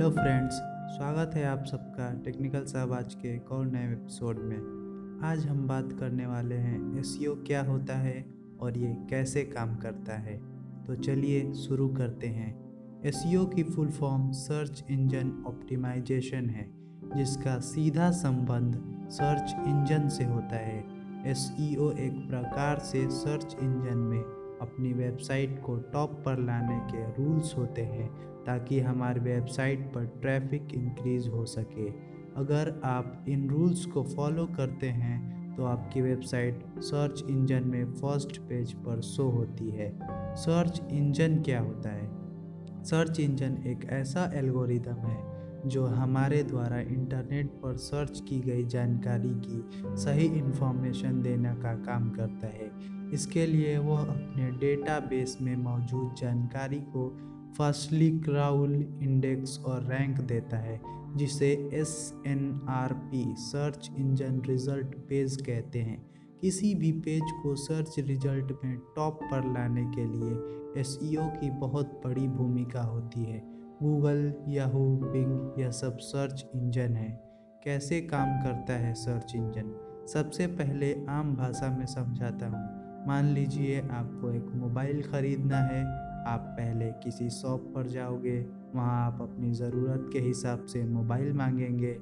[0.00, 0.54] Hello friends,
[0.96, 4.56] स्वागत है आप सबका टेक्निकल साहब आज के एक और नए एपिसोड में।
[5.24, 8.24] आज हम बात करने वाले हैं एस क्या होता है
[8.60, 10.36] और ये कैसे काम करता है।
[10.84, 12.48] तो चलिए शुरू करते हैं।
[13.04, 16.70] एस की full form search engine optimisation है,
[17.16, 20.84] जिसका सीधा संबंध सर्च इंजन से होता है।
[21.26, 24.20] एस एक प्रकार से सर्च इंजन में
[24.62, 30.74] अपनी वेबसाइट को टॉप पर लाने के रूल्स होते हैं ताकि हमारी वेबसाइट पर ट्रैफ़िक
[30.74, 31.88] इंक्रीज हो सके।
[32.36, 38.38] अगर आप इन रूल्स को फॉलो करते हैं तो आपकी वेबसाइट सर्च इंजन में फ़र्स्ट
[38.40, 39.92] पेज पर शो होती है।
[40.36, 42.08] सर्च इंजन क्या होता है?
[42.84, 45.18] सर्च इंजन एक ऐसा एल्गोरिदम है,
[45.66, 52.10] जो हमारे द्वारा इंटरनेट पर सर्च की गई जानकारी की सही इन्फॉर्मेशन देने का काम
[52.10, 52.70] करता है।
[53.12, 57.08] इसके लिए वह अपने डेटाबेस में मौजूद जानकारी को
[57.58, 60.80] फर्स्टली क्राउल इंडेक्स और रैंक देता है,
[61.16, 67.54] जिसे S N R P search engine result page कहते हैं। किसी भी पेज को
[67.54, 73.24] सर्च रिज़ल्ट में टॉप पर लाने के लिए एस e की बहुत बड़ी भूमिका होती
[73.24, 73.42] है।
[73.82, 77.10] गूगल, याहू, बिंग यह सब सर्च इंजन है।
[77.64, 79.72] कैसे काम करता है सर्च इंजन?
[80.08, 85.84] सबसे पहले आम भाषा में समझाता हूँ। मान लीजिए आपको एक मोबाइल ख़रीदना है
[86.26, 88.38] आप पहले किसी शॉप पर जाओगे,
[88.74, 91.92] वहाँ आप अपनी ज़रूरत के हिसाब से मोबाइल मांगेंगे।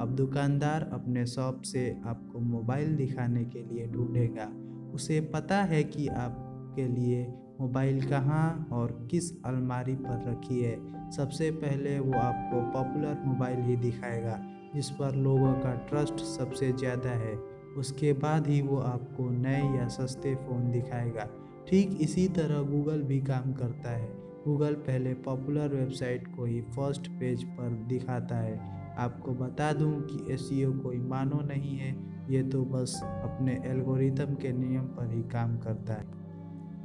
[0.00, 4.50] अब दुकानदार अपने शॉप से आपको मोबाइल दिखाने के लिए ढूंढेगा।
[4.94, 7.26] उसे पता है कि आपके लिए
[7.60, 13.76] मोबाइल कहाँ और किस अलमारी पर रखी है। सबसे पहले वो आपको पॉपुलर मोबाइल ही
[13.76, 14.38] दिखाएगा,
[14.74, 17.34] जिस पर लोगों का ट्रस्ट सबसे ज़्यादा है।
[17.78, 21.28] उसके बाद ही वो आपको नए या सस्ते फ़ोन दिखाएगा।
[21.68, 24.08] ठीक इसी तरह गूगल भी काम करता है।
[24.44, 28.56] गूगल पहले पॉपुलर वेबसाइट को ही फ़र्स्ट पेज पर दिखाता है।
[28.98, 31.96] आपको बता दूँ कि एस कोई मानो नहीं है,
[32.30, 36.06] ये तो बस अपने एल्गोरिथम के नियम पर ही काम करता है।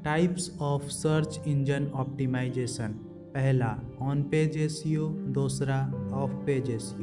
[0.04, 2.88] Types of search engine optimisation
[3.34, 5.80] पहला ऑन पेज एस दूसरा
[6.14, 6.96] off page S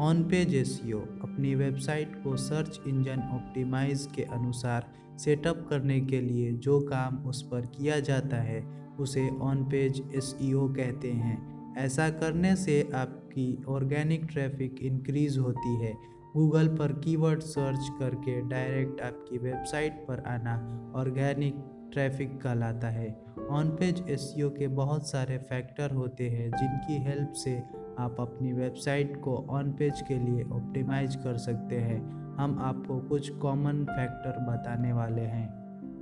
[0.00, 0.80] on page S
[1.22, 7.42] अपनी वेबसाइट को सर्च इंजन ऑप्टिमाइज के अनुसार सेटअप करने के लिए जो काम उस
[7.42, 8.66] पर किया जाता है,
[9.00, 15.92] उसे ऑन पेज एस कहते हैं। ऐसा करने से आपकी ऑर्गेनिक ट्रैफ़िक इंक्रीज होती है।
[16.36, 21.54] गूगल पर कीवर्ड सर्च करके डायरेक्ट आपकी वेबसाइट पर आना ऑर्गेनिक
[21.92, 23.08] ट्रैफ़िक कहलाता है।
[23.50, 27.56] ऑन पेज एस के बहुत सारे फैक्टर होते हैं, जिनकी हेल्प से
[27.98, 32.00] आप अपनी वेबसाइट को ऑन पेज के लिए ऑप्टिमाइज कर सकते हैं।
[32.36, 35.48] हम आपको कुछ कॉमन फैक्टर बताने वाले हैं,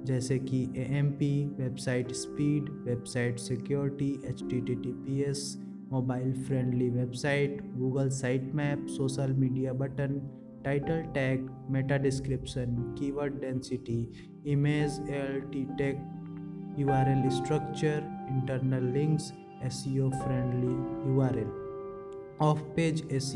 [0.04, 5.56] जैसे कि AMP website speed, website security H
[5.92, 10.20] mobile friendly website, Google site map, social media button
[10.64, 14.10] title tag meta description keyword density
[14.46, 15.96] image L T tag
[16.78, 19.32] U R L structure internal links
[19.62, 21.50] S friendly U R L
[22.40, 23.34] off page S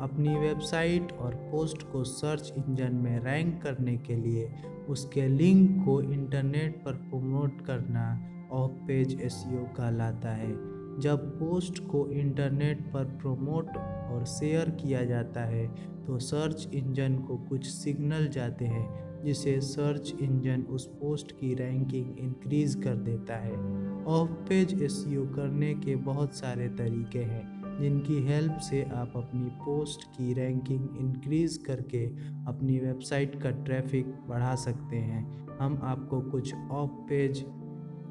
[0.00, 4.54] अपनी website और post को search engine में rank करने के लिए
[4.88, 12.08] उसके link को internet पर प्रमोट करना ऑफ़ पेज एस कहलाता है। जब पोस्ट को
[12.10, 15.66] इंटरनेट पर प्रमोट और शेयर किया जाता है
[16.06, 22.18] तो सर्च इंजन को कुछ सिग्नल जाते हैं, जिसे सर्च इंजन उस पोस्ट की रैंकिंग
[22.18, 23.56] इंक्रीज कर देता है।
[24.04, 30.04] ऑफ़ पेज एस करने के बहुत सारे तरीके हैं, जिनकी हेल्प से आप अपनी पोस्ट
[30.08, 32.06] की रैंकिंग इंक्रीज़ करके
[32.46, 35.26] अपनी वेबसाइट का ट्रैफ़िक बढ़ा सकते हैं।
[35.58, 37.44] हम आपको कुछ ऑफ़ पेज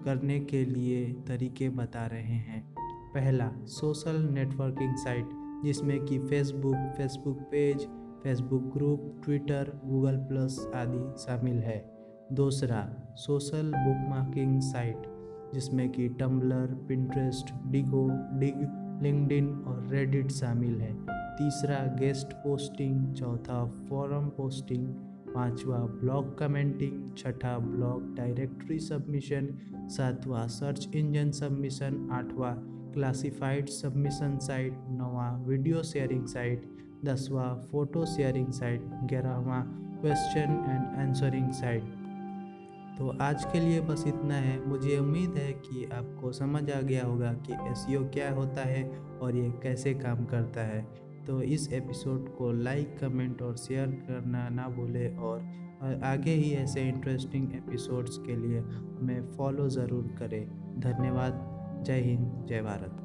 [0.05, 2.74] करने के लिए तरीके बता रहे हैं।
[3.15, 5.29] पहला सोशल नेटवर्किंग साइट
[5.63, 7.87] जिसमें कि Facebook Facebook page
[8.23, 11.77] Facebook group Twitter Google plus आदि शामिल है।
[12.33, 12.81] दूसरा
[13.17, 15.03] सोशल बुक मार्किंग साइट
[15.53, 18.07] जिसमें कि Tumblr Pinterest Diigo
[18.39, 18.61] Digg
[19.03, 20.93] LinkedIn और रेडिट शामिल है।
[21.37, 24.87] तीसरा गेस्ट पोस्टिंग चौथा फॉरम पोस्टिंग
[25.33, 29.47] पांचवा ब्लॉग कमेंटिंग छठा ब्लॉग डायरेक्टरी सबमिशन
[29.89, 32.53] सातवां सर्च इंजन सबमिशन आठवां
[32.95, 36.65] क्लासिफाइड सबमिशन साइट नौवा वीडियो शेयरिंग साइट
[37.05, 39.59] दसवा फ़ोटो शेयरिंग साइट ग्यारहवा
[40.01, 41.93] क्वेश्चन एंड आंसरिंग साइट
[42.97, 47.05] तो आज के लिए बस इतना है। मुझे उम्मीद है कि आपको समझ आ गया
[47.05, 48.83] होगा कि एस क्या होता है
[49.21, 50.81] और ये कैसे काम करता है।
[51.27, 56.87] तो इस एपिसोड को लाइक कमेंट और शेयर करना ना भूलें और आगे ही ऐसे
[56.89, 60.45] इंटरेस्टिंग एपिसोड्स के लिए हमें फॉलो ज़रूर करें।
[60.79, 61.54] धन्यवाद।
[61.85, 63.04] जय हिंद जय भारत।